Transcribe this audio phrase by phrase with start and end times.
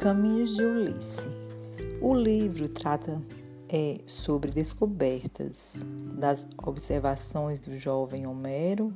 [0.00, 1.28] Caminhos de Ulisses.
[2.00, 3.20] O livro trata
[3.68, 5.84] é, sobre descobertas
[6.14, 8.94] das observações do jovem Homero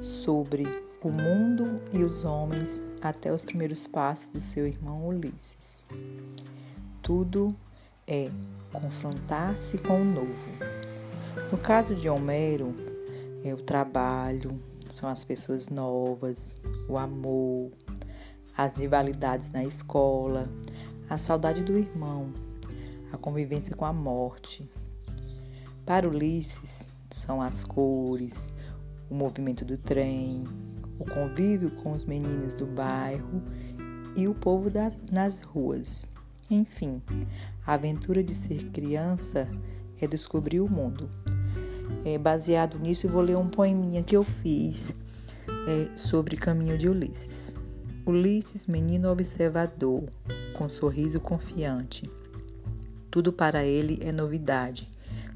[0.00, 0.64] sobre
[1.02, 5.84] o mundo e os homens até os primeiros passos do seu irmão Ulisses.
[7.02, 7.54] Tudo
[8.06, 8.30] é
[8.72, 10.50] confrontar-se com o novo.
[11.52, 12.74] No caso de Homero,
[13.44, 16.56] é o trabalho, são as pessoas novas,
[16.88, 17.70] o amor,
[18.56, 20.48] as rivalidades na escola,
[21.08, 22.32] a saudade do irmão,
[23.12, 24.68] a convivência com a morte.
[25.84, 28.48] Para Ulisses, são as cores,
[29.10, 30.44] o movimento do trem,
[30.98, 33.42] o convívio com os meninos do bairro
[34.16, 36.08] e o povo das, nas ruas.
[36.50, 37.02] Enfim,
[37.66, 39.48] a aventura de ser criança
[40.00, 41.10] é descobrir o mundo.
[42.04, 44.92] É, baseado nisso, eu vou ler um poeminha que eu fiz
[45.48, 47.56] é, sobre Caminho de Ulisses.
[48.06, 50.04] Ulisses, menino observador,
[50.56, 52.08] com sorriso confiante.
[53.10, 54.88] Tudo para ele é novidade,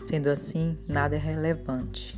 [0.04, 2.16] sendo assim, nada é relevante.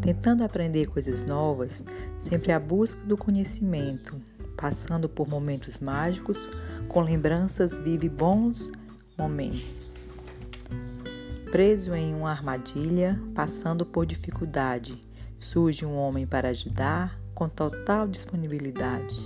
[0.00, 1.84] Tentando aprender coisas novas,
[2.18, 4.20] sempre à busca do conhecimento,
[4.56, 6.48] passando por momentos mágicos,
[6.88, 8.68] com lembranças vive bons
[9.16, 10.00] momentos.
[11.52, 15.00] Preso em uma armadilha, passando por dificuldade,
[15.38, 19.24] surge um homem para ajudar, com total disponibilidade.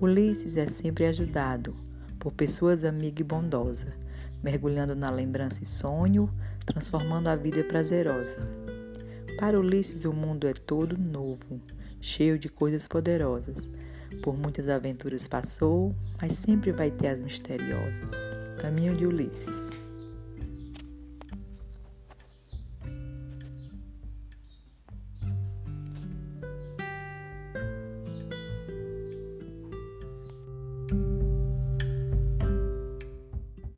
[0.00, 1.74] Ulisses é sempre ajudado
[2.20, 3.92] por pessoas amigas e bondosas,
[4.40, 6.30] mergulhando na lembrança e sonho,
[6.64, 8.38] transformando a vida prazerosa.
[9.40, 11.60] Para Ulisses, o mundo é todo novo,
[12.00, 13.68] cheio de coisas poderosas.
[14.22, 18.38] Por muitas aventuras passou, mas sempre vai ter as misteriosas.
[18.60, 19.68] Caminho de Ulisses.